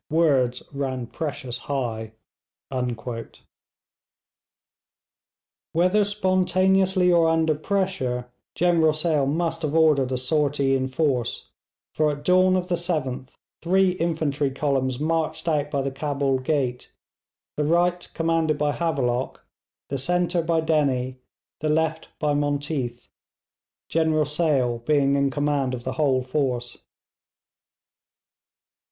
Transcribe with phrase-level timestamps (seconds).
[0.09, 2.13] Words ran precious high....'
[5.73, 11.51] Whether spontaneously or under pressure, General Sale must have ordered a sortie in force;
[11.93, 13.29] for at dawn of the 7th
[13.61, 16.91] three infantry columns marched out by the Cabul gate,
[17.55, 19.45] the right commanded by Havelock,
[19.89, 21.19] the centre by Dennie,
[21.59, 23.07] the left by Monteath,
[23.87, 26.79] General Sale being in command of the whole force.